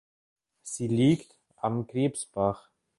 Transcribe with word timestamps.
Sie 0.63 0.87
liegt 0.87 1.39
am 1.57 1.85
Krebsbach. 1.85 2.71